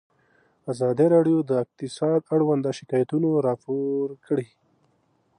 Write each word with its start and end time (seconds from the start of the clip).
ازادي 0.71 1.07
راډیو 1.15 1.37
د 1.49 1.51
اقتصاد 1.63 2.19
اړوند 2.33 2.63
شکایتونه 2.79 3.27
راپور 3.47 4.05
کړي. 4.25 4.47